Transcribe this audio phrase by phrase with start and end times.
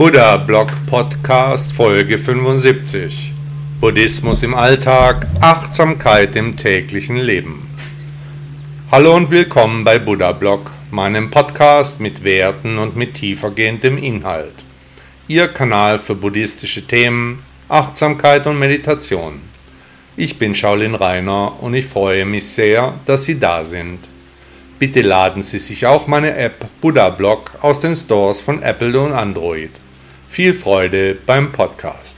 [0.00, 3.34] Buddha Blog Podcast Folge 75
[3.82, 7.68] Buddhismus im Alltag, Achtsamkeit im täglichen Leben.
[8.90, 14.64] Hallo und willkommen bei Buddha Blog, meinem Podcast mit Werten und mit tiefergehendem Inhalt.
[15.28, 19.42] Ihr Kanal für buddhistische Themen, Achtsamkeit und Meditation.
[20.16, 24.08] Ich bin Shaolin Rainer und ich freue mich sehr, dass Sie da sind.
[24.78, 29.12] Bitte laden Sie sich auch meine App Buddha Blog aus den Stores von Apple und
[29.12, 29.72] Android.
[30.32, 32.16] Viel Freude beim Podcast.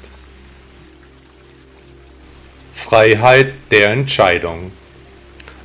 [2.75, 4.71] Freiheit der Entscheidung.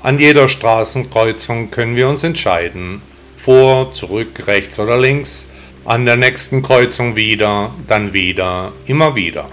[0.02, 3.02] An jeder Straßenkreuzung können wir uns entscheiden.
[3.36, 5.50] Vor, zurück, rechts oder links.
[5.84, 9.50] An der nächsten Kreuzung wieder, dann wieder, immer wieder.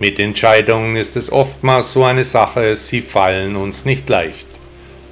[0.00, 4.48] Mit Entscheidungen ist es oftmals so eine Sache, sie fallen uns nicht leicht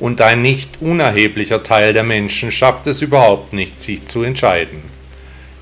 [0.00, 4.91] und ein nicht unerheblicher Teil der Menschen schafft es überhaupt nicht, sich zu entscheiden.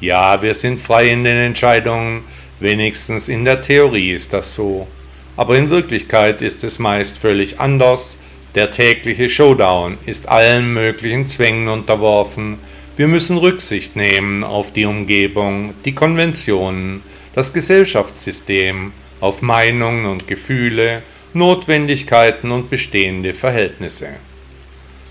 [0.00, 2.24] Ja, wir sind frei in den Entscheidungen,
[2.58, 4.88] wenigstens in der Theorie ist das so,
[5.36, 8.18] aber in Wirklichkeit ist es meist völlig anders,
[8.54, 12.58] der tägliche Showdown ist allen möglichen Zwängen unterworfen,
[12.96, 17.02] wir müssen Rücksicht nehmen auf die Umgebung, die Konventionen,
[17.34, 21.02] das Gesellschaftssystem, auf Meinungen und Gefühle,
[21.34, 24.08] Notwendigkeiten und bestehende Verhältnisse.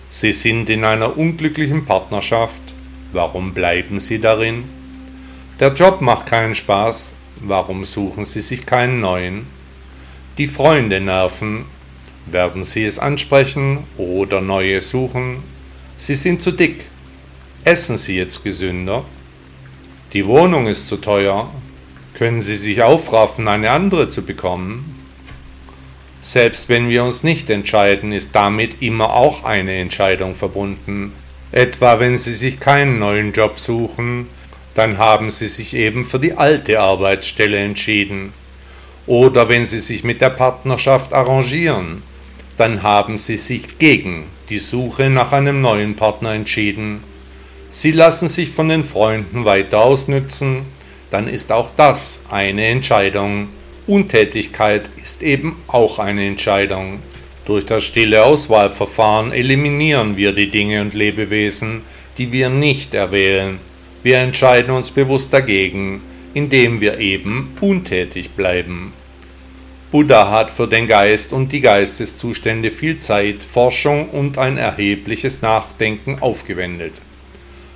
[0.09, 2.61] Sie sind in einer unglücklichen Partnerschaft.
[3.13, 4.78] Warum bleiben Sie darin?
[5.59, 7.15] Der Job macht keinen Spaß.
[7.41, 9.45] Warum suchen Sie sich keinen neuen?
[10.37, 11.65] Die Freunde nerven.
[12.25, 15.43] Werden Sie es ansprechen oder neue suchen?
[15.97, 16.85] Sie sind zu dick.
[17.65, 19.03] Essen Sie jetzt gesünder?
[20.13, 21.51] Die Wohnung ist zu teuer.
[22.13, 24.95] Können Sie sich aufraffen, eine andere zu bekommen?
[26.21, 31.11] Selbst wenn wir uns nicht entscheiden, ist damit immer auch eine Entscheidung verbunden.
[31.51, 34.27] Etwa wenn Sie sich keinen neuen Job suchen,
[34.79, 38.31] dann haben Sie sich eben für die alte Arbeitsstelle entschieden.
[39.07, 42.01] Oder wenn Sie sich mit der Partnerschaft arrangieren,
[42.55, 47.03] dann haben Sie sich gegen die Suche nach einem neuen Partner entschieden.
[47.69, 50.61] Sie lassen sich von den Freunden weiter ausnützen,
[51.11, 53.49] dann ist auch das eine Entscheidung.
[53.85, 56.99] Untätigkeit ist eben auch eine Entscheidung.
[57.43, 61.81] Durch das stille Auswahlverfahren eliminieren wir die Dinge und Lebewesen,
[62.17, 63.59] die wir nicht erwählen.
[64.01, 66.01] Wir entscheiden uns bewusst dagegen,
[66.33, 68.93] indem wir eben untätig bleiben.
[69.91, 76.19] Buddha hat für den Geist und die Geisteszustände viel Zeit, Forschung und ein erhebliches Nachdenken
[76.21, 76.93] aufgewendet.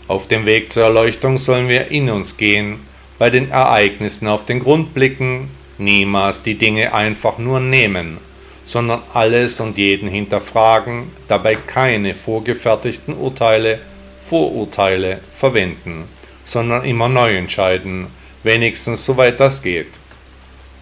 [0.07, 2.79] Auf dem Weg zur Erleuchtung sollen wir in uns gehen,
[3.17, 8.19] bei den Ereignissen auf den Grund blicken, niemals die Dinge einfach nur nehmen,
[8.63, 13.79] sondern alles und jeden hinterfragen, dabei keine vorgefertigten Urteile,
[14.25, 16.05] Vorurteile verwenden,
[16.43, 18.07] sondern immer neu entscheiden,
[18.43, 19.99] wenigstens soweit das geht.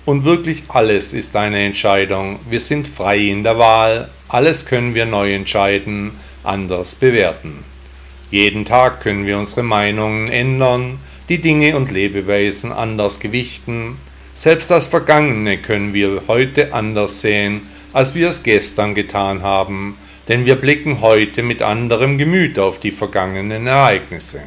[0.06, 5.06] Und wirklich alles ist eine Entscheidung, wir sind frei in der Wahl, alles können wir
[5.06, 6.12] neu entscheiden,
[6.44, 7.64] anders bewerten.
[8.32, 13.98] Jeden Tag können wir unsere Meinungen ändern, die Dinge und Lebewesen anders gewichten,
[14.34, 19.98] selbst das Vergangene können wir heute anders sehen, als wir es gestern getan haben,
[20.32, 24.42] denn wir blicken heute mit anderem Gemüt auf die vergangenen Ereignisse.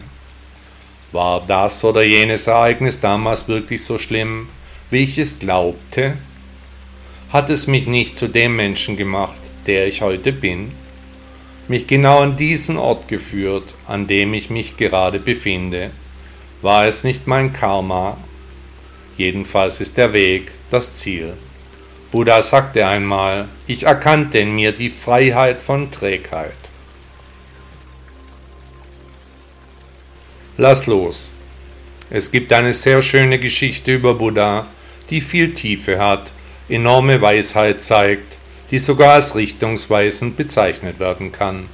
[1.13, 4.49] War das oder jenes Ereignis damals wirklich so schlimm,
[4.91, 6.17] wie ich es glaubte?
[7.31, 10.73] Hat es mich nicht zu dem Menschen gemacht, der ich heute bin?
[11.69, 15.91] Mich genau an diesen Ort geführt, an dem ich mich gerade befinde?
[16.63, 18.17] War es nicht mein Karma,
[19.19, 21.35] Jedenfalls ist der Weg das Ziel.
[22.15, 26.71] Buddha sagte einmal, ich erkannte in mir die Freiheit von Trägheit.
[30.57, 31.33] Lass los.
[32.11, 34.69] Es gibt eine sehr schöne Geschichte über Buddha,
[35.11, 36.31] die viel Tiefe hat,
[36.69, 38.39] enorme Weisheit zeigt,
[38.71, 41.69] die sogar als richtungsweisend bezeichnet werden kann.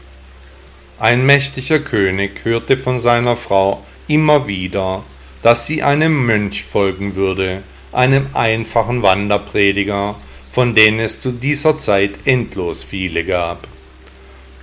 [0.99, 5.05] Ein mächtiger König hörte von seiner Frau immer wieder,
[5.43, 10.17] dass sie einem Mönch folgen würde, einem einfachen Wanderprediger,
[10.51, 13.69] von denen es zu dieser Zeit endlos viele gab.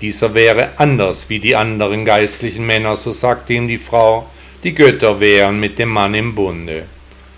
[0.02, 4.30] Dieser wäre anders wie die anderen geistlichen Männer, so sagte ihm die Frau,
[4.64, 6.86] die Götter wären mit dem Mann im Bunde.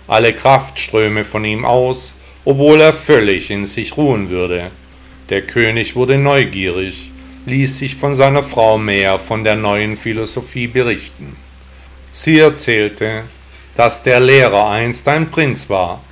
[0.08, 4.70] Alle Kraft ströme von ihm aus, obwohl er völlig in sich ruhen würde.
[5.28, 7.12] Der König wurde neugierig,
[7.46, 11.36] ließ sich von seiner Frau mehr von der neuen Philosophie berichten.
[12.10, 13.22] Sie erzählte,
[13.76, 16.02] dass der Lehrer einst ein Prinz war,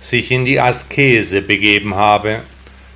[0.00, 2.40] sich in die Askese begeben habe,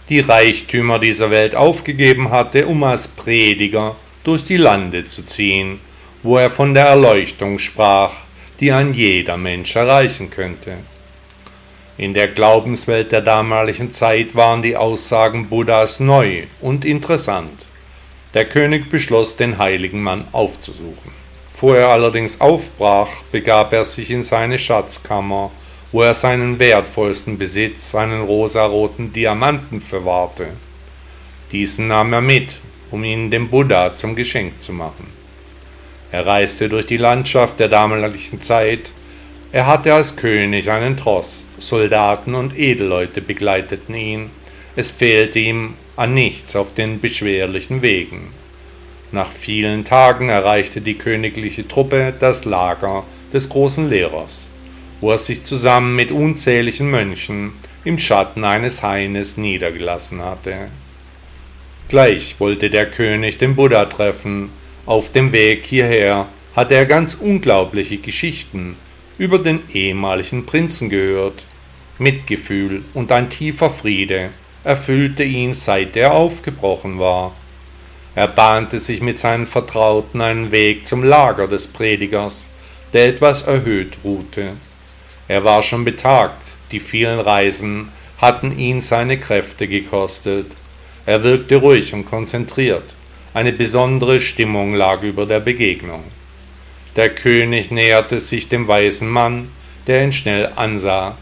[0.08, 5.80] die Reichtümer dieser Welt aufgegeben hatte, um als Prediger durch die Lande zu ziehen,
[6.22, 8.12] wo er von der Erleuchtung sprach,
[8.60, 10.78] die ein jeder Mensch erreichen könnte.
[11.96, 17.66] In der Glaubenswelt der damaligen Zeit waren die Aussagen Buddhas neu und interessant.
[18.32, 21.12] Der König beschloss, den heiligen Mann aufzusuchen.
[21.52, 25.52] Bevor er allerdings aufbrach, begab er sich in seine Schatzkammer,
[25.94, 30.48] wo er seinen wertvollsten Besitz, einen rosaroten Diamanten, verwahrte.
[31.52, 32.60] Diesen nahm er mit,
[32.90, 35.06] um ihn dem Buddha zum Geschenk zu machen.
[36.10, 38.90] Er reiste durch die Landschaft der damaligen Zeit,
[39.52, 44.30] er hatte als König einen Tross, Soldaten und Edelleute begleiteten ihn,
[44.74, 48.32] es fehlte ihm an nichts auf den beschwerlichen Wegen.
[49.12, 54.50] Nach vielen Tagen erreichte die königliche Truppe das Lager des großen Lehrers,
[55.00, 57.52] wo er sich zusammen mit unzähligen Mönchen
[57.84, 60.68] im Schatten eines Haines niedergelassen hatte.
[61.88, 64.50] Gleich wollte der König den Buddha treffen,
[64.86, 68.76] auf dem Weg hierher hatte er ganz unglaubliche Geschichten
[69.18, 71.44] über den ehemaligen Prinzen gehört.
[71.98, 74.30] Mitgefühl und ein tiefer Friede
[74.64, 77.34] erfüllte ihn, seit er aufgebrochen war.
[78.14, 82.48] Er bahnte sich mit seinen Vertrauten einen Weg zum Lager des Predigers,
[82.92, 84.52] der etwas erhöht ruhte.
[85.26, 87.88] Er war schon betagt, die vielen Reisen
[88.18, 90.56] hatten ihn seine Kräfte gekostet.
[91.06, 92.96] Er wirkte ruhig und konzentriert.
[93.32, 96.04] Eine besondere Stimmung lag über der Begegnung.
[96.96, 99.48] Der König näherte sich dem weisen Mann,
[99.86, 101.16] der ihn schnell ansah.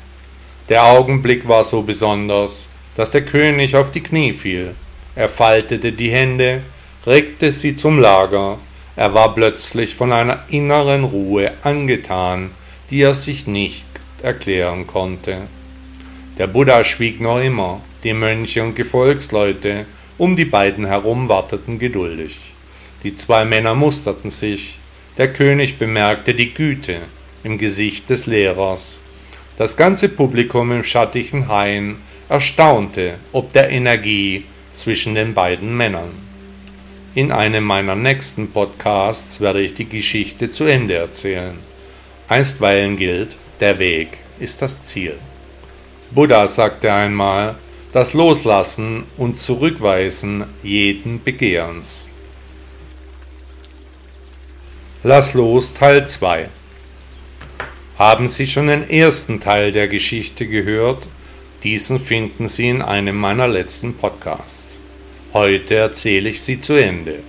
[0.68, 4.74] Der Augenblick war so besonders, dass der König auf die Knie fiel.
[5.14, 6.62] Er faltete die Hände,
[7.06, 8.58] regte sie zum Lager.
[8.96, 12.50] Er war plötzlich von einer inneren Ruhe angetan,
[12.90, 13.91] die er sich nicht
[14.22, 15.48] erklären konnte.
[16.38, 19.86] Der Buddha schwieg noch immer, die Mönche und Gefolgsleute
[20.18, 22.52] um die beiden herum warteten geduldig.
[23.02, 24.78] Die zwei Männer musterten sich,
[25.18, 26.98] der König bemerkte die Güte
[27.44, 29.02] im Gesicht des Lehrers.
[29.58, 31.96] Das ganze Publikum im schattigen Hain
[32.28, 36.10] erstaunte ob der Energie zwischen den beiden Männern.
[37.14, 41.58] In einem meiner nächsten Podcasts werde ich die Geschichte zu Ende erzählen.
[42.28, 45.14] Einstweilen gilt, der Weg ist das Ziel.
[46.10, 47.54] Buddha sagte einmal,
[47.92, 52.10] das Loslassen und Zurückweisen jeden Begehrens.
[55.04, 56.48] Lass los Teil 2
[57.98, 61.06] Haben Sie schon den ersten Teil der Geschichte gehört?
[61.62, 64.80] Diesen finden Sie in einem meiner letzten Podcasts.
[65.32, 67.20] Heute erzähle ich sie zu Ende.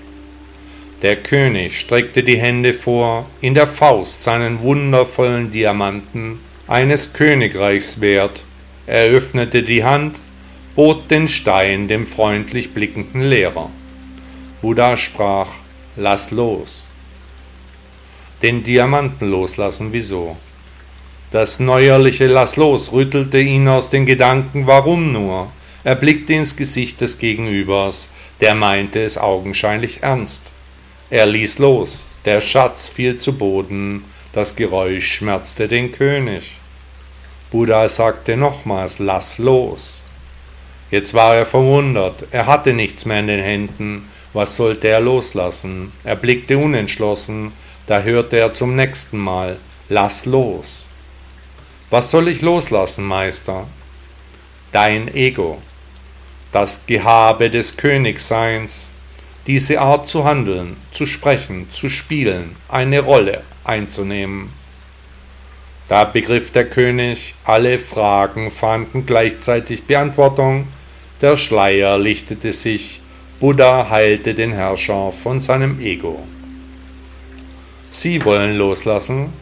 [1.03, 8.45] Der König streckte die Hände vor, in der Faust seinen wundervollen Diamanten, eines Königreichs wert.
[8.87, 10.21] Er öffnete die Hand,
[10.75, 13.69] bot den Stein dem freundlich blickenden Lehrer.
[14.61, 15.49] Buddha sprach,
[15.95, 16.89] lass los
[18.43, 19.89] den Diamanten loslassen.
[19.91, 20.37] Wieso?
[21.31, 25.51] Das neuerliche Lass los rüttelte ihn aus den Gedanken, warum nur?
[25.83, 28.09] Er blickte ins Gesicht des Gegenübers,
[28.41, 30.51] der meinte es augenscheinlich ernst.
[31.13, 36.59] Er ließ los, der Schatz fiel zu Boden, das Geräusch schmerzte den König.
[37.51, 40.05] Buddha sagte nochmals, lass los.
[40.89, 45.91] Jetzt war er verwundert, er hatte nichts mehr in den Händen, was sollte er loslassen?
[46.03, 47.51] Er blickte unentschlossen,
[47.85, 49.57] da hörte er zum nächsten Mal,
[49.89, 50.89] lass los.
[51.91, 53.67] Was soll ich loslassen, Meister?
[54.71, 55.61] Dein Ego,
[56.51, 58.93] das Gehabe des Königseins,
[59.47, 64.49] diese Art zu handeln, zu sprechen, zu spielen, eine Rolle einzunehmen.
[65.89, 70.67] Da begriff der König, alle Fragen fanden gleichzeitig Beantwortung,
[71.21, 73.01] der Schleier lichtete sich,
[73.39, 76.23] Buddha heilte den Herrscher von seinem Ego.
[77.91, 79.33] Sie wollen loslassen,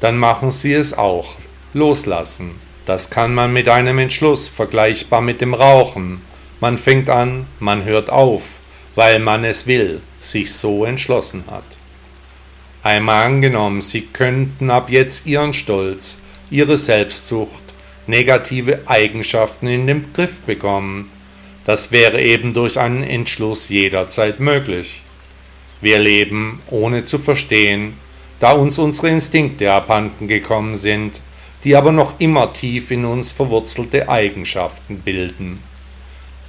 [0.00, 1.36] dann machen Sie es auch.
[1.74, 2.52] Loslassen.
[2.86, 6.22] Das kann man mit einem Entschluss vergleichbar mit dem Rauchen.
[6.60, 8.57] Man fängt an, man hört auf,
[8.98, 11.78] weil man es will, sich so entschlossen hat.
[12.82, 16.18] Einmal angenommen, Sie könnten ab jetzt Ihren Stolz,
[16.50, 17.62] Ihre Selbstsucht,
[18.08, 21.08] negative Eigenschaften in den Griff bekommen.
[21.64, 25.02] Das wäre eben durch einen Entschluss jederzeit möglich.
[25.80, 27.94] Wir leben, ohne zu verstehen,
[28.40, 31.20] da uns unsere Instinkte abhanden gekommen sind,
[31.62, 35.62] die aber noch immer tief in uns verwurzelte Eigenschaften bilden.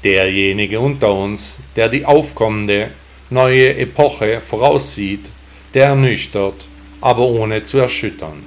[0.04, 2.92] Derjenige unter uns, der die aufkommende,
[3.30, 5.32] neue Epoche voraussieht,
[5.74, 6.68] der ernüchtert,
[7.02, 8.44] aber ohne zu erschüttern.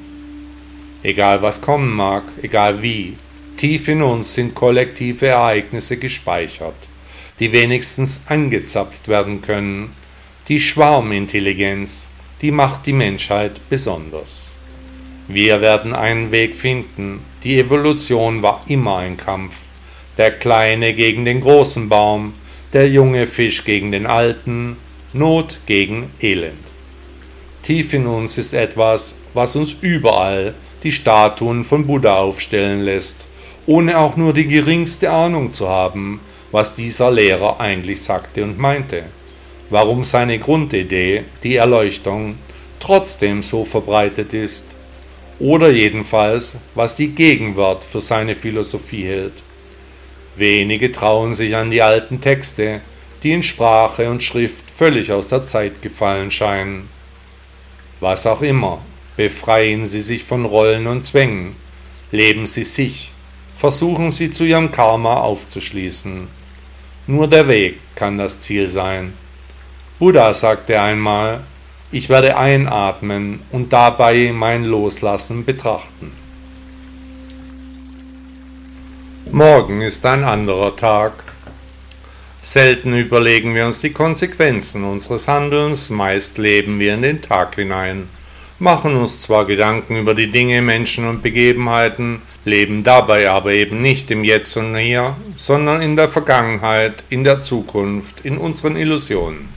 [1.02, 3.16] Egal was kommen mag, egal wie,
[3.56, 6.88] tief in uns sind kollektive Ereignisse gespeichert,
[7.38, 9.92] die wenigstens angezapft werden können,
[10.48, 12.08] die Schwarmintelligenz,
[12.40, 14.56] die macht die Menschheit besonders.
[15.28, 17.20] Wir werden einen Weg finden.
[17.44, 19.56] Die Evolution war immer ein Kampf.
[20.18, 22.34] Der kleine gegen den großen Baum,
[22.72, 24.76] der junge Fisch gegen den alten,
[25.14, 26.72] Not gegen Elend.
[27.62, 33.28] Tief in uns ist etwas, was uns überall die Statuen von Buddha aufstellen lässt,
[33.66, 39.04] ohne auch nur die geringste Ahnung zu haben, was dieser Lehrer eigentlich sagte und meinte,
[39.70, 42.36] warum seine Grundidee, die Erleuchtung,
[42.80, 44.76] trotzdem so verbreitet ist,
[45.38, 49.42] oder jedenfalls, was die Gegenwart für seine Philosophie hält.
[50.36, 52.80] Wenige trauen sich an die alten Texte,
[53.22, 56.88] die in Sprache und Schrift völlig aus der Zeit gefallen scheinen.
[58.00, 58.80] Was auch immer,
[59.16, 61.54] befreien Sie sich von Rollen und Zwängen,
[62.10, 63.12] leben Sie sich,
[63.54, 66.28] versuchen Sie zu Ihrem Karma aufzuschließen.
[67.06, 69.12] Nur der Weg kann das Ziel sein.
[69.98, 71.40] Buddha sagte einmal,
[71.92, 76.21] ich werde einatmen und dabei mein Loslassen betrachten.
[79.34, 81.14] Morgen ist ein anderer Tag.
[82.42, 88.10] Selten überlegen wir uns die Konsequenzen unseres Handelns, meist leben wir in den Tag hinein,
[88.58, 94.10] machen uns zwar Gedanken über die Dinge, Menschen und Begebenheiten, leben dabei aber eben nicht
[94.10, 99.48] im Jetzt und Hier, sondern in der Vergangenheit, in der Zukunft, in unseren Illusionen.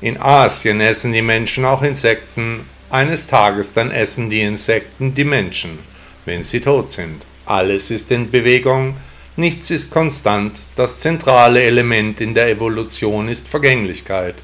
[0.00, 5.80] In Asien essen die Menschen auch Insekten, eines Tages dann essen die Insekten die Menschen,
[6.26, 7.26] wenn sie tot sind.
[7.46, 8.96] Alles ist in Bewegung,
[9.34, 14.34] Nichts ist konstant, das zentrale Element in der Evolution ist Vergänglichkeit.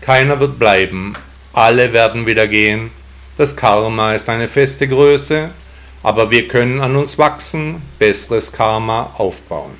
[0.00, 1.12] Keiner wird bleiben,
[1.52, 2.90] alle werden wieder gehen.
[3.36, 5.50] Das Karma ist eine feste Größe,
[6.02, 9.72] aber wir können an uns wachsen, besseres Karma aufbauen.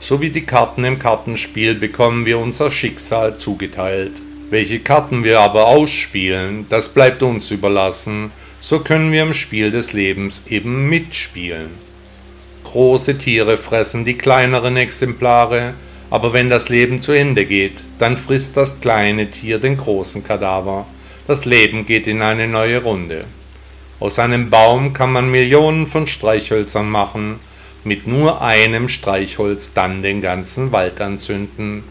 [0.00, 4.22] So wie die Karten im Kartenspiel bekommen wir unser Schicksal zugeteilt.
[4.50, 9.92] Welche Karten wir aber ausspielen, das bleibt uns überlassen, so können wir im Spiel des
[9.92, 11.70] Lebens eben mitspielen.
[12.62, 15.74] Große Tiere fressen die kleineren Exemplare,
[16.10, 20.86] aber wenn das Leben zu Ende geht, dann frisst das kleine Tier den großen Kadaver.
[21.26, 23.24] Das Leben geht in eine neue Runde.
[23.98, 27.40] Aus einem Baum kann man Millionen von Streichhölzern machen,
[27.82, 31.82] mit nur einem Streichholz dann den ganzen Wald anzünden.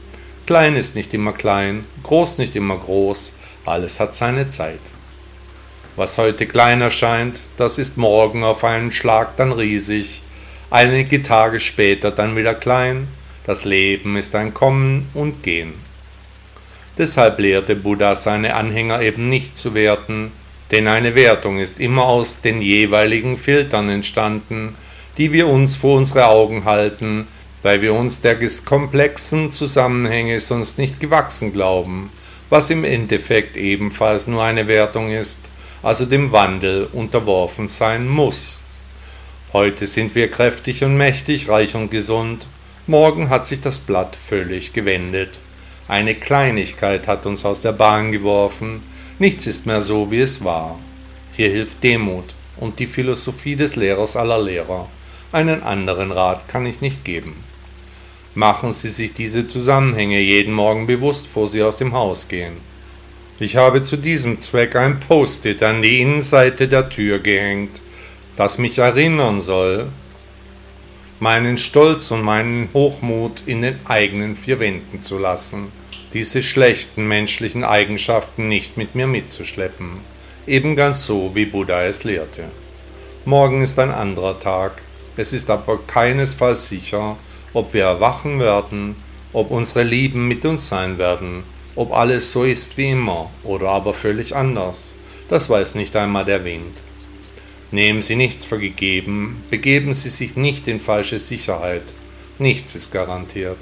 [0.45, 3.33] Klein ist nicht immer klein, groß nicht immer groß,
[3.65, 4.79] alles hat seine Zeit.
[5.97, 10.23] Was heute klein erscheint, das ist morgen auf einen Schlag dann riesig,
[10.69, 13.09] einige Tage später dann wieder klein,
[13.45, 15.73] das Leben ist ein Kommen und Gehen.
[16.97, 20.31] Deshalb lehrte Buddha seine Anhänger eben nicht zu werten,
[20.71, 24.77] denn eine Wertung ist immer aus den jeweiligen Filtern entstanden,
[25.17, 27.27] die wir uns vor unsere Augen halten,
[27.63, 32.11] weil wir uns der komplexen Zusammenhänge sonst nicht gewachsen glauben,
[32.49, 35.49] was im Endeffekt ebenfalls nur eine Wertung ist,
[35.83, 38.61] also dem Wandel unterworfen sein muss.
[39.53, 42.47] Heute sind wir kräftig und mächtig, reich und gesund.
[42.87, 45.39] Morgen hat sich das Blatt völlig gewendet.
[45.87, 48.81] Eine Kleinigkeit hat uns aus der Bahn geworfen.
[49.19, 50.79] Nichts ist mehr so, wie es war.
[51.33, 54.87] Hier hilft Demut und die Philosophie des Lehrers aller Lehrer.
[55.31, 57.35] Einen anderen Rat kann ich nicht geben.
[58.35, 62.57] Machen Sie sich diese Zusammenhänge jeden Morgen bewusst, bevor Sie aus dem Haus gehen.
[63.41, 67.81] Ich habe zu diesem Zweck ein Post-it an die Innenseite der Tür gehängt
[68.35, 69.87] das mich erinnern soll,
[71.19, 75.71] meinen Stolz und meinen Hochmut in den eigenen vier Wänden zu lassen,
[76.13, 80.01] diese schlechten menschlichen Eigenschaften nicht mit mir mitzuschleppen,
[80.45, 82.43] eben ganz so, wie Buddha es lehrte.
[83.25, 84.83] Morgen ist ein anderer Tag,
[85.17, 87.17] es ist aber keinesfalls sicher,
[87.53, 88.95] ob wir erwachen werden,
[89.33, 91.43] ob unsere Lieben mit uns sein werden,
[91.81, 94.93] ob alles so ist wie immer oder aber völlig anders.
[95.29, 96.83] Das weiß nicht einmal der Wind.
[97.71, 101.83] Nehmen Sie nichts für gegeben, begeben Sie sich nicht in falsche Sicherheit.
[102.37, 103.57] Nichts ist garantiert.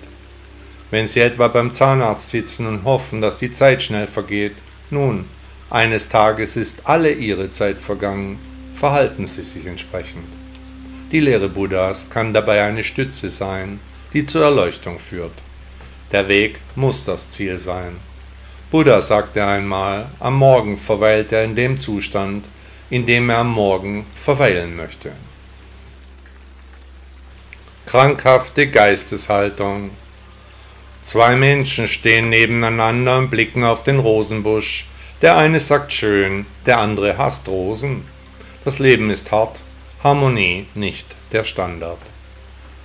[0.91, 4.55] Wenn Sie etwa beim Zahnarzt sitzen und hoffen, dass die Zeit schnell vergeht,
[4.89, 5.25] nun,
[5.69, 8.37] eines Tages ist alle Ihre Zeit vergangen,
[8.75, 10.27] verhalten Sie sich entsprechend.
[11.11, 13.79] Die Lehre Buddhas kann dabei eine Stütze sein,
[14.13, 15.43] die zur Erleuchtung führt.
[16.11, 18.08] Der Weg muss das Ziel sein.
[18.71, 22.49] Buddha sagte einmal, am Morgen verweilt er in dem Zustand,
[22.91, 25.11] in dem er am Morgen verweilen möchte.
[27.87, 29.89] Krankhafte Geisteshaltung.
[31.01, 34.85] Zwei Menschen stehen nebeneinander und blicken auf den Rosenbusch.
[35.23, 38.05] Der eine sagt schön, der andere hasst Rosen.
[38.65, 39.61] Das Leben ist hart,
[40.03, 41.97] Harmonie nicht der Standard.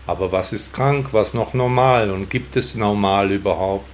[0.06, 3.93] Aber was ist krank, was noch normal und gibt es normal überhaupt?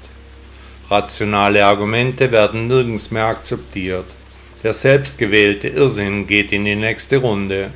[0.90, 4.16] Rationale Argumente werden nirgends mehr akzeptiert.
[4.62, 7.70] der selbstgewählte Irrsinn geht in die nächste Runde,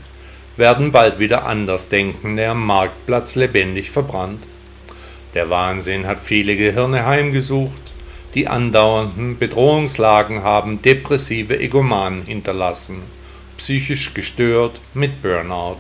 [0.57, 4.47] werden bald wieder Andersdenkende am Marktplatz lebendig verbrannt.
[5.35, 7.95] Der Wahnsinn hat viele Gehirne heimgesucht,
[8.35, 13.03] die andauernden Bedrohungslagen haben depressive Egomanen hinterlassen,
[13.57, 15.79] psychisch gestört mit Burnout.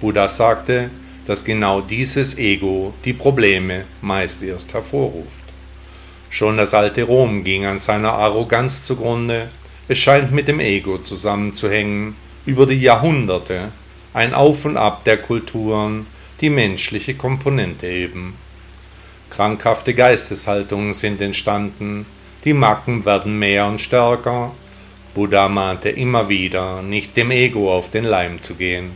[0.00, 0.90] Buddha sagte,
[1.26, 5.47] dass genau dieses Ego die Probleme meist erst hervorruft.
[6.30, 9.48] Schon das alte Rom ging an seiner Arroganz zugrunde,
[9.88, 13.72] es scheint mit dem Ego zusammenzuhängen, über die Jahrhunderte,
[14.12, 16.06] ein Auf und Ab der Kulturen,
[16.40, 18.36] die menschliche Komponente eben.
[19.30, 22.06] Krankhafte Geisteshaltungen sind entstanden,
[22.44, 24.54] die Macken werden mehr und stärker.
[25.14, 28.92] Buddha mahnte immer wieder, nicht dem Ego auf den Leim zu gehen.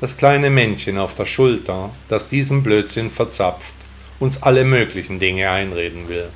[0.00, 3.74] Das kleine Männchen auf der Schulter, das diesen Blödsinn verzapft,
[4.20, 6.28] uns alle möglichen Dinge einreden will.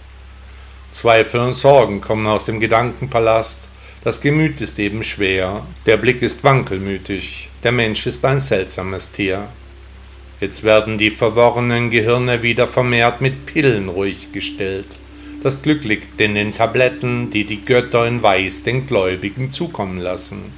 [0.90, 3.68] Zweifel und Sorgen kommen aus dem Gedankenpalast,
[4.04, 9.48] das Gemüt ist eben schwer, der Blick ist wankelmütig, der Mensch ist ein seltsames Tier.
[10.40, 14.98] Jetzt werden die verworrenen Gehirne wieder vermehrt mit Pillen ruhig gestellt.
[15.42, 20.52] Das Glück liegt in den Tabletten, die die Götter in Weiß den Gläubigen zukommen lassen.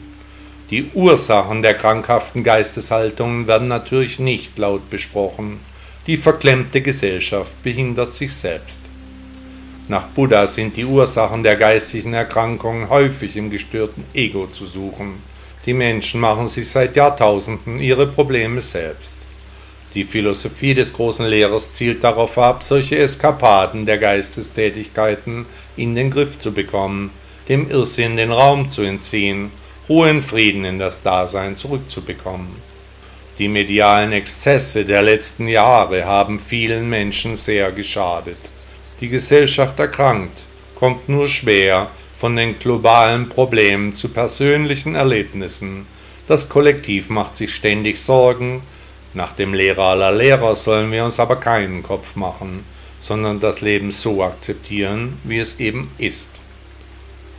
[0.71, 5.61] Die Ursachen der krankhaften Geisteshaltungen werden natürlich nicht laut besprochen.
[6.07, 8.81] Die verklemmte Gesellschaft behindert sich selbst.
[9.89, 15.15] Nach Buddha sind die Ursachen der geistigen Erkrankungen häufig im gestörten Ego zu suchen.
[15.65, 19.27] Die Menschen machen sich seit Jahrtausenden ihre Probleme selbst.
[19.95, 25.47] Die Philosophie des großen Lehrers zielt darauf ab, solche Eskapaden der Geistestätigkeiten
[25.77, 27.11] in den Griff zu bekommen,
[27.49, 29.51] dem Irrsinn den Raum zu entziehen,
[29.89, 32.76] hohen Frieden in das Dasein zurückzubekommen.
[33.39, 38.39] Die medialen Exzesse der letzten Jahre haben vielen Menschen sehr geschadet.
[39.01, 45.87] Die Gesellschaft erkrankt, kommt nur schwer von den globalen Problemen zu persönlichen Erlebnissen.
[46.27, 48.63] Das Kollektiv macht sich ständig Sorgen.
[49.13, 52.65] Nach dem Lehrer aller Lehrer sollen wir uns aber keinen Kopf machen,
[53.01, 56.41] sondern das Leben so akzeptieren, wie es eben ist.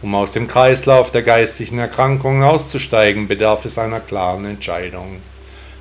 [0.04, 5.21] Um aus dem Kreislauf der geistigen Erkrankungen auszusteigen, bedarf es einer klaren Entscheidung.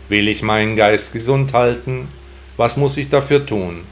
[0.08, 2.08] Will ich meinen Geist gesund halten?
[2.56, 3.82] Was muss ich dafür tun?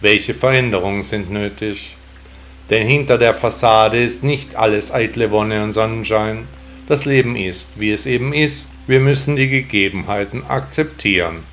[0.00, 1.96] Welche Veränderungen sind nötig?
[2.68, 6.46] Denn hinter der Fassade ist nicht alles eitle Wonne und Sonnenschein.
[6.86, 8.72] Das Leben ist, wie es eben ist.
[8.86, 11.44] Wir müssen die Gegebenheiten akzeptieren.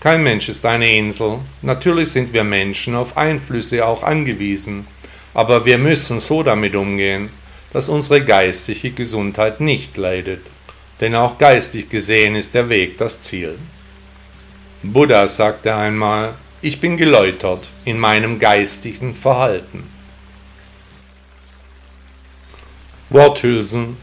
[0.00, 1.38] Kein Mensch ist eine Insel.
[1.62, 4.86] Natürlich sind wir Menschen auf Einflüsse auch angewiesen.
[5.32, 7.30] Aber wir müssen so damit umgehen,
[7.72, 10.42] dass unsere geistige Gesundheit nicht leidet.
[11.00, 13.58] Denn auch geistig gesehen ist der Weg das Ziel.
[14.82, 19.84] Buddha sagte einmal, ich bin geläutert in meinem geistigen Verhalten.
[23.10, 23.96] Worthülsen.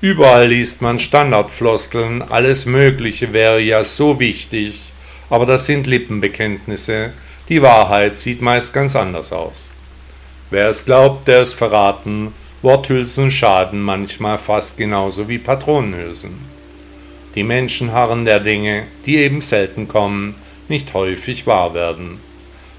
[0.00, 4.92] Überall liest man Standardfloskeln, alles Mögliche wäre ja so wichtig,
[5.30, 7.12] aber das sind Lippenbekenntnisse,
[7.48, 9.72] die Wahrheit sieht meist ganz anders aus.
[10.50, 12.32] Wer es glaubt, der ist verraten,
[12.66, 16.32] Worthülsen schaden manchmal fast genauso wie Patronenhülsen.
[17.36, 20.34] Die Menschen harren der Dinge, die eben selten kommen,
[20.66, 22.18] nicht häufig wahr werden.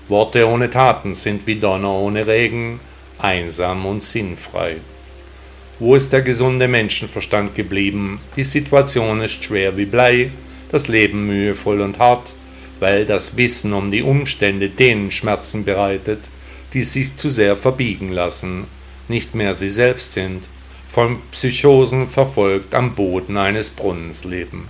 [0.09, 2.81] Worte ohne Taten sind wie Donner ohne Regen,
[3.17, 4.75] einsam und sinnfrei.
[5.79, 8.19] Wo ist der gesunde Menschenverstand geblieben?
[8.35, 10.31] Die Situation ist schwer wie Blei,
[10.69, 12.33] das Leben mühevoll und hart,
[12.81, 16.29] weil das Wissen um die Umstände denen Schmerzen bereitet,
[16.73, 18.65] die sich zu sehr verbiegen lassen,
[19.07, 20.49] nicht mehr sie selbst sind,
[20.87, 24.69] von Psychosen verfolgt am Boden eines Brunnens leben.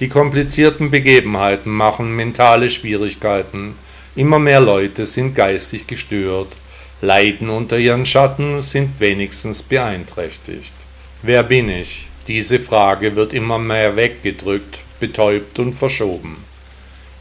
[0.00, 3.76] Die komplizierten Begebenheiten machen mentale Schwierigkeiten.
[4.16, 6.56] Immer mehr Leute sind geistig gestört,
[7.00, 10.74] leiden unter ihren Schatten, sind wenigstens beeinträchtigt.
[11.22, 12.08] Wer bin ich?
[12.26, 16.42] Diese Frage wird immer mehr weggedrückt, betäubt und verschoben.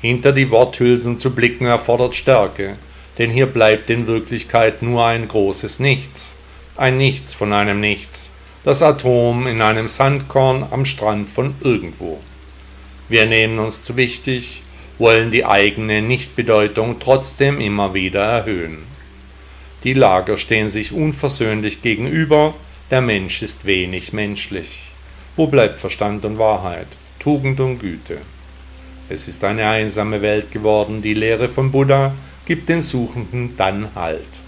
[0.02, 2.78] Hinter die Worthülsen zu blicken erfordert Stärke,
[3.18, 6.36] denn hier bleibt in Wirklichkeit nur ein großes Nichts,
[6.76, 12.20] ein Nichts von einem Nichts, das Atom in einem Sandkorn am Strand von irgendwo.
[13.10, 14.64] Wir nehmen uns zu wichtig,
[14.98, 18.80] wollen die eigene Nichtbedeutung trotzdem immer wieder erhöhen.
[19.84, 22.54] Die Lager stehen sich unversöhnlich gegenüber,
[22.90, 24.92] der Mensch ist wenig menschlich.
[25.36, 28.20] Wo bleibt Verstand und Wahrheit, Tugend und Güte?
[29.10, 32.14] Es ist eine einsame Welt geworden, die Lehre von Buddha
[32.46, 34.42] gibt den Suchenden dann Halt.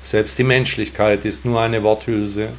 [0.00, 2.50] Selbst die Menschlichkeit ist nur eine Worthülse.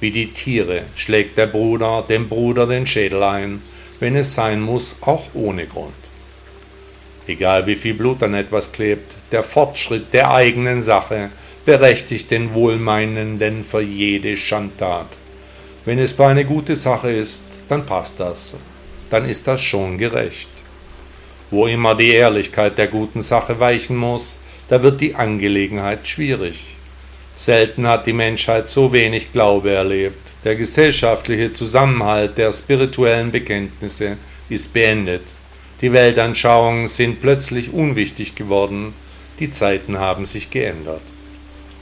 [0.00, 3.62] Wie die Tiere schlägt der Bruder dem Bruder den Schädel ein,
[4.00, 5.92] wenn es sein muss, auch ohne Grund.
[7.26, 11.30] Egal wie viel Blut an etwas klebt, der Fortschritt der eigenen Sache
[11.64, 15.18] berechtigt den Wohlmeinenden für jede Schandtat.
[15.84, 18.58] Wenn es für eine gute Sache ist, dann passt das,
[19.08, 20.63] dann ist das schon gerecht.
[21.54, 26.74] Wo immer die Ehrlichkeit der guten Sache weichen muss, da wird die Angelegenheit schwierig.
[27.36, 30.34] Selten hat die Menschheit so wenig Glaube erlebt.
[30.42, 34.16] Der gesellschaftliche Zusammenhalt der spirituellen Bekenntnisse
[34.48, 35.32] ist beendet.
[35.80, 38.92] Die Weltanschauungen sind plötzlich unwichtig geworden.
[39.38, 41.02] Die Zeiten haben sich geändert.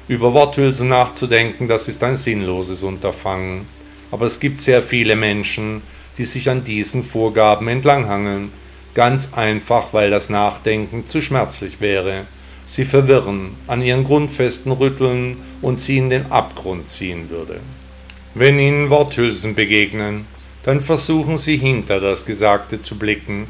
[0.07, 3.67] Über Worthülsen nachzudenken, das ist ein sinnloses Unterfangen.
[4.11, 5.81] Aber es gibt sehr viele Menschen,
[6.19, 8.53] die sich an diesen Vorgaben entlanghangeln,
[8.95, 12.27] ganz einfach, weil das Nachdenken zu schmerzlich wäre
[12.65, 17.61] sie verwirren, an ihren Grundfesten rütteln und sie in den Abgrund ziehen würde.
[18.35, 20.27] Wenn ihnen Worthülsen begegnen,
[20.63, 23.47] dann versuchen sie hinter das Gesagte zu blicken.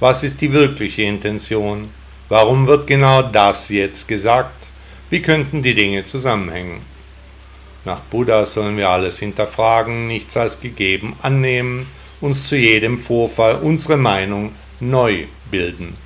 [0.00, 1.90] Was ist die wirkliche Intention?
[2.28, 4.68] Warum wird genau das jetzt gesagt?
[5.10, 6.80] Wie könnten die Dinge zusammenhängen?
[7.84, 11.86] Nach Buddha sollen wir alles hinterfragen, nichts als gegeben annehmen,
[12.20, 15.96] uns zu jedem Vorfall unsere Meinung neu bilden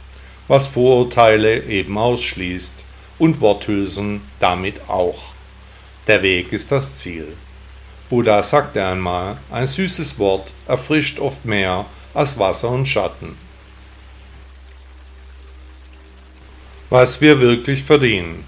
[0.50, 2.84] was Vorurteile eben ausschließt
[3.20, 5.22] und Worthülsen damit auch.
[6.08, 7.36] Der Weg ist das Ziel.
[8.08, 13.38] Buddha sagte einmal, ein süßes Wort erfrischt oft mehr als Wasser und Schatten.
[16.88, 18.44] Was wir wirklich verdienen.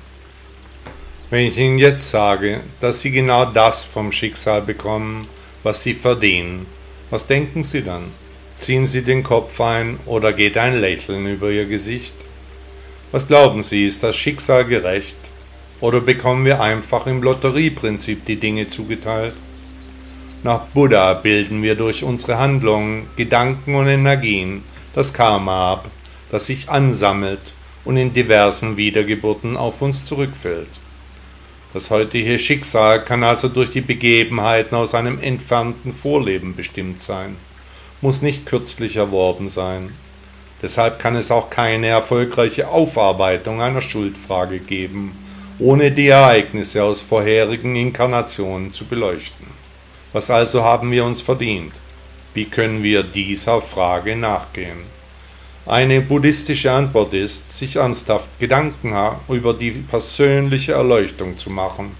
[1.31, 5.29] Wenn ich Ihnen jetzt sage, dass Sie genau das vom Schicksal bekommen,
[5.63, 6.67] was Sie verdienen,
[7.11, 8.11] was denken Sie dann?
[8.57, 12.15] Ziehen Sie den Kopf ein oder geht ein Lächeln über Ihr Gesicht?
[13.11, 15.17] Was glauben Sie, ist das Schicksal gerecht?
[15.81, 19.35] Oder bekommen wir einfach im Lotterieprinzip die Dinge zugeteilt?
[20.45, 24.63] Nach Buddha bilden wir durch unsere Handlungen, Gedanken und Energien
[24.95, 25.91] das Karma ab,
[26.31, 30.69] das sich ansammelt und in diversen Wiedergeburten auf uns zurückfällt.
[31.73, 37.37] Das heutige Schicksal kann also durch die Begebenheiten aus einem entfernten Vorleben bestimmt sein
[38.03, 39.95] muss nicht kürzlich erworben sein.
[40.61, 45.17] Deshalb kann es auch keine erfolgreiche Aufarbeitung einer Schuldfrage geben,
[45.59, 49.47] ohne die Ereignisse aus vorherigen Inkarnationen zu beleuchten.
[50.13, 51.81] Was also haben wir uns verdient?
[52.35, 54.93] Wie können wir dieser Frage nachgehen?
[55.65, 58.95] Eine buddhistische Antwort ist, sich ernsthaft Gedanken
[59.29, 61.93] über die persönliche Erleuchtung zu machen,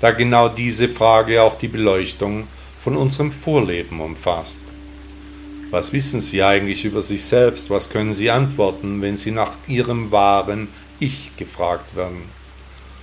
[0.00, 2.46] da genau diese Frage auch die Beleuchtung
[2.78, 4.69] von unserem Vorleben umfasst.
[5.70, 7.70] Was wissen Sie eigentlich über sich selbst?
[7.70, 10.66] Was können Sie antworten, wenn Sie nach Ihrem wahren
[10.98, 12.22] Ich gefragt werden?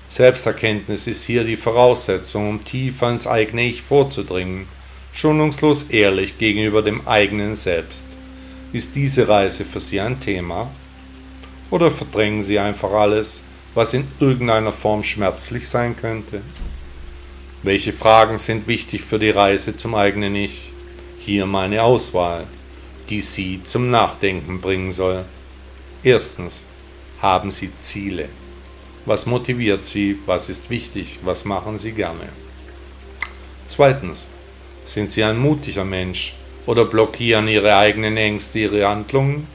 [0.10, 4.68] Selbsterkenntnis ist hier die Voraussetzung, um tiefer ins eigene Ich vorzudringen,
[5.14, 8.18] schonungslos ehrlich gegenüber dem eigenen Selbst.
[8.74, 10.70] Ist diese Reise für Sie ein Thema?
[11.72, 16.42] Oder verdrängen Sie einfach alles, was in irgendeiner Form schmerzlich sein könnte?
[17.64, 20.74] Welche Fragen sind wichtig für die Reise zum eigenen Ich?
[21.20, 22.46] Hier meine Auswahl
[23.10, 25.26] die Sie zum Nachdenken bringen soll.
[26.04, 26.68] Erstens.
[27.22, 28.30] Haben Sie Ziele?
[29.06, 30.20] Was motiviert Sie?
[30.26, 31.20] Was ist wichtig?
[31.24, 32.30] Was machen Sie gerne?
[33.66, 34.30] Zweitens.
[34.86, 36.34] Sind Sie ein mutiger Mensch
[36.66, 39.48] oder blockieren Ihre eigenen Ängste Ihre Handlungen?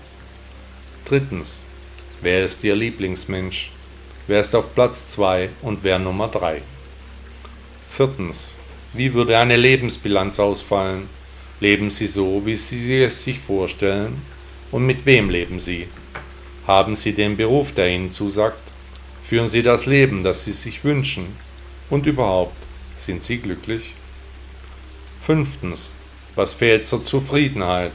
[1.04, 1.62] Drittens.
[2.20, 3.70] Wer ist Ihr Lieblingsmensch?
[4.26, 6.62] Wer ist auf Platz 2 und wer Nummer 3?
[7.88, 8.56] Viertens.
[8.92, 11.08] Wie würde eine Lebensbilanz ausfallen?
[11.62, 14.20] Leben Sie so, wie Sie es sich vorstellen?
[14.72, 15.86] Und mit wem leben Sie?
[16.66, 18.72] Haben Sie den Beruf, der Ihnen zusagt?
[19.22, 21.24] Führen Sie das Leben, das Sie sich wünschen?
[21.88, 22.56] Und überhaupt,
[22.96, 23.94] sind Sie glücklich?
[25.20, 25.92] Fünftens.
[26.34, 27.92] Was fehlt zur Zufriedenheit?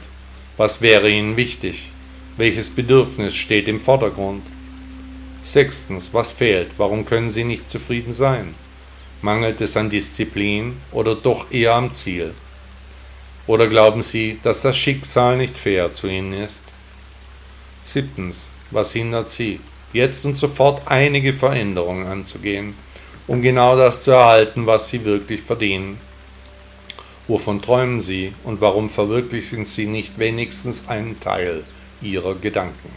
[0.56, 1.92] Was wäre Ihnen wichtig?
[2.38, 4.46] Welches Bedürfnis steht im Vordergrund?
[5.42, 6.14] Sechstens.
[6.14, 6.70] Was fehlt?
[6.78, 8.54] Warum können Sie nicht zufrieden sein?
[9.20, 12.32] Mangelt es an Disziplin oder doch eher am Ziel?
[13.48, 16.62] Oder glauben Sie, dass das Schicksal nicht fair zu Ihnen ist?
[17.82, 18.50] Siebtens.
[18.70, 19.60] Was hindert Sie,
[19.94, 22.74] jetzt und sofort einige Veränderungen anzugehen,
[23.26, 25.98] um genau das zu erhalten, was Sie wirklich verdienen?
[27.26, 31.64] Wovon träumen Sie und warum verwirklichen Sie nicht wenigstens einen Teil
[32.02, 32.90] Ihrer Gedanken?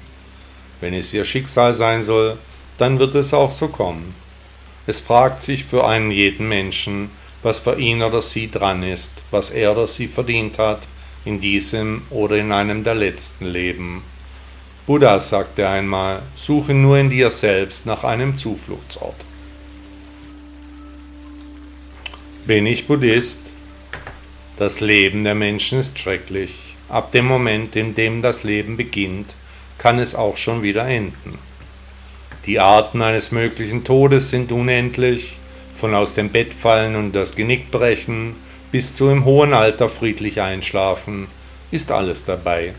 [0.82, 2.38] Wenn es Ihr Schicksal sein soll,
[2.78, 4.14] dann wird es auch so kommen.
[4.86, 7.10] Es fragt sich für einen jeden Menschen,
[7.44, 10.88] was für ihn oder sie dran ist, was er oder sie verdient hat,
[11.26, 14.04] in diesem oder in einem der letzten Leben.
[14.88, 19.16] Buddha sagte einmal, suche nur in dir selbst nach einem Zufluchtsort.
[22.46, 23.52] Bin ich Buddhist?
[24.58, 26.76] Das Leben der Menschen ist schrecklich.
[26.90, 29.36] Ab dem Moment, in dem das Leben beginnt,
[29.78, 31.38] kann es auch schon wieder enden.
[32.46, 35.38] Die Arten eines möglichen Todes sind unendlich,
[35.82, 38.36] von aus dem Bett fallen und das Genick brechen
[38.72, 41.28] bis zu im hohen Alter friedlich einschlafen,
[41.72, 42.76] ist alles dabei.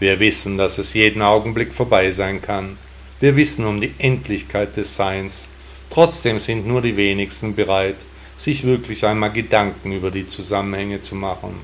[0.00, 2.76] Wir wissen, dass es jeden Augenblick vorbei sein kann.
[3.20, 5.48] Wir wissen um die Endlichkeit des Seins.
[5.90, 7.96] Trotzdem sind nur die wenigsten bereit,
[8.34, 11.54] sich wirklich einmal Gedanken über die Zusammenhänge zu machen.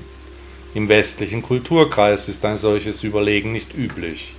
[0.73, 4.35] Im westlichen Kulturkreis ist ein solches Überlegen nicht üblich,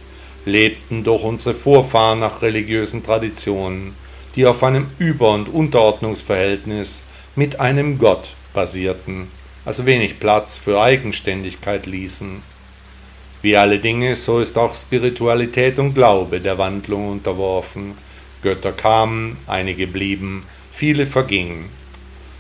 [0.47, 3.95] lebten doch unsere Vorfahren nach religiösen Traditionen,
[4.37, 9.29] die auf einem Über- und Unterordnungsverhältnis mit einem Gott basierten,
[9.64, 12.42] also wenig Platz für Eigenständigkeit ließen.
[13.42, 17.94] Wie alle Dinge, so ist auch Spiritualität und Glaube der Wandlung unterworfen.
[18.42, 21.70] Götter kamen, einige blieben, viele vergingen.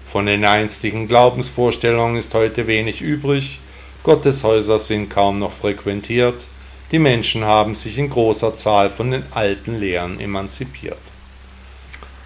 [0.06, 3.60] Von den einstigen Glaubensvorstellungen ist heute wenig übrig,
[4.02, 6.46] Gotteshäuser sind kaum noch frequentiert,
[6.92, 10.98] die Menschen haben sich in großer Zahl von den alten Lehren emanzipiert.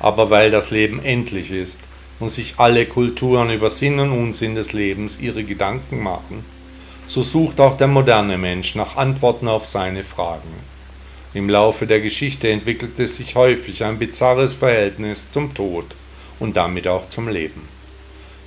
[0.01, 1.83] Aber weil das Leben endlich ist
[2.19, 6.45] und sich alle Kulturen über Sinn und Unsinn des Lebens ihre Gedanken machen,
[7.07, 10.55] so sucht auch der moderne Mensch nach Antworten auf seine Fragen.
[11.33, 15.87] Im Laufe der Geschichte entwickelte sich häufig ein bizarres Verhältnis zum Tod
[16.41, 17.69] und damit auch zum Leben.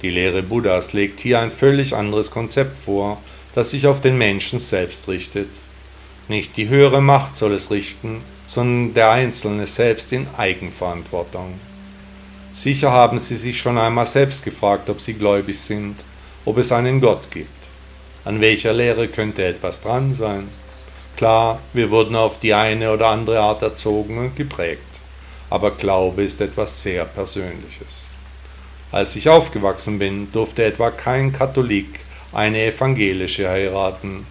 [0.02, 3.22] Die Lehre Buddhas legt hier ein völlig anderes Konzept vor,
[3.54, 5.48] das sich auf den Menschen selbst richtet.
[6.28, 11.60] Nicht die höhere Macht soll es richten, sondern der Einzelne selbst in Eigenverantwortung.
[12.52, 16.06] Sicher haben Sie sich schon einmal selbst gefragt, ob Sie gläubig sind,
[16.46, 17.70] ob es einen Gott gibt.
[18.26, 20.50] An welcher Lehre könnte etwas dran sein?
[21.18, 25.02] Klar, wir wurden auf die eine oder andere Art erzogen und geprägt,
[25.50, 28.14] aber Glaube ist etwas sehr Persönliches.
[28.92, 32.00] Als ich aufgewachsen bin, durfte etwa kein Katholik
[32.32, 34.26] eine evangelische heiraten.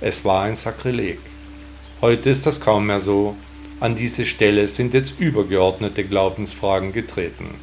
[0.00, 1.20] Es war ein Sakrileg.
[2.02, 3.36] Heute ist das kaum mehr so.
[3.78, 7.54] An diese Stelle sind jetzt übergeordnete Glaubensfragen getreten.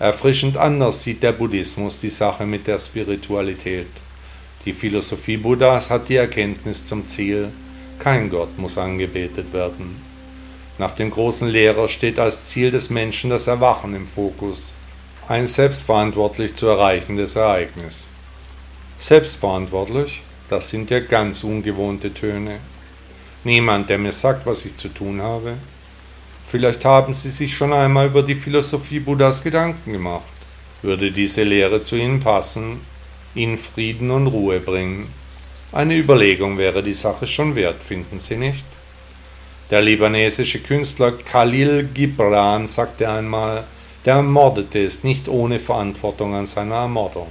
[0.00, 3.86] Erfrischend anders sieht der Buddhismus die Sache mit der Spiritualität.
[4.64, 7.52] Die Philosophie Buddhas hat die Erkenntnis zum Ziel,
[8.00, 10.02] kein Gott muss angebetet werden.
[10.78, 14.74] Nach dem großen Lehrer steht als Ziel des Menschen das Erwachen im Fokus
[15.28, 18.10] ein selbstverantwortlich zu erreichendes Ereignis.
[18.98, 22.58] Selbstverantwortlich, das sind ja ganz ungewohnte Töne.
[23.46, 25.52] Niemand, der mir sagt, was ich zu tun habe.
[26.48, 30.34] Vielleicht haben Sie sich schon einmal über die Philosophie Buddhas Gedanken gemacht.
[30.82, 32.80] Würde diese Lehre zu Ihnen passen,
[33.36, 35.12] Ihnen Frieden und Ruhe bringen?
[35.70, 38.66] Eine Überlegung wäre die Sache schon wert, finden Sie nicht?
[39.70, 43.62] Der libanesische Künstler Khalil Gibran sagte einmal,
[44.04, 47.28] der Ermordete ist nicht ohne Verantwortung an seiner Ermordung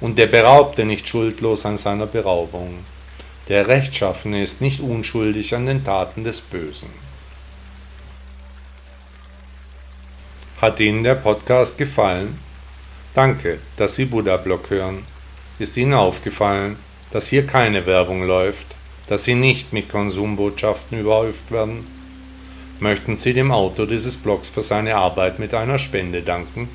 [0.00, 2.78] und der Beraubte nicht schuldlos an seiner Beraubung.
[3.48, 6.88] Der Rechtschaffene ist nicht unschuldig an den Taten des Bösen.
[10.60, 12.40] Hat Ihnen der Podcast gefallen?
[13.14, 15.04] Danke, dass Sie Buddha Blog hören.
[15.60, 16.76] Ist Ihnen aufgefallen,
[17.12, 18.66] dass hier keine Werbung läuft,
[19.06, 21.86] dass Sie nicht mit Konsumbotschaften überhäuft werden?
[22.80, 26.68] Möchten Sie dem Autor dieses Blogs für seine Arbeit mit einer Spende danken?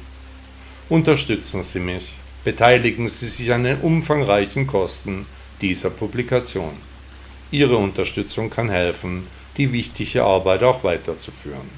[0.88, 2.14] Unterstützen Sie mich.
[2.46, 5.26] Beteiligen Sie sich an den umfangreichen Kosten
[5.62, 6.74] dieser Publikation.
[7.52, 11.70] Ihre Unterstützung kann helfen, die wichtige Arbeit auch weiterzuführen.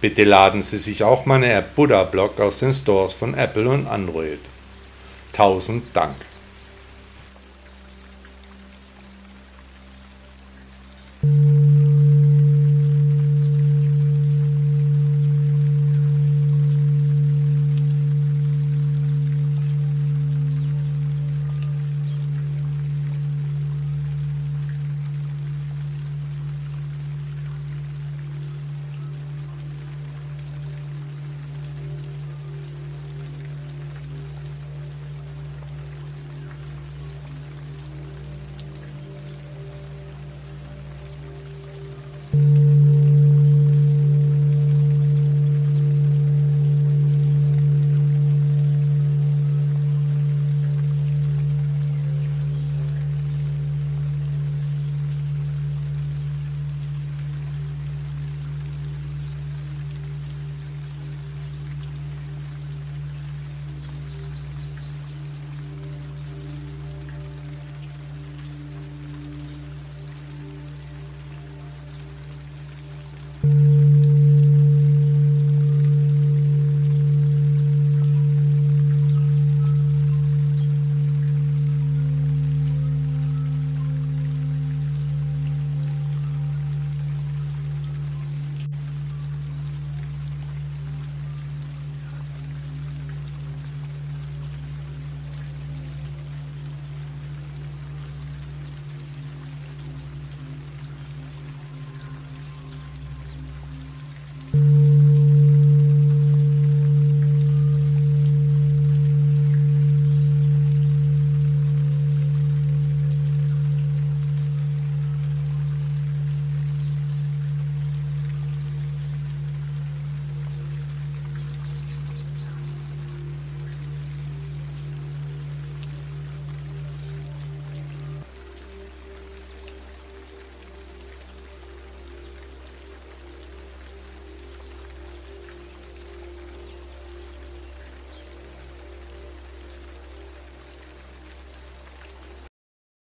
[0.00, 3.86] Bitte laden Sie sich auch meine App Buddha Blog aus den Stores von Apple und
[3.86, 4.40] Android.
[5.32, 6.16] Tausend Dank.
[11.22, 11.75] thank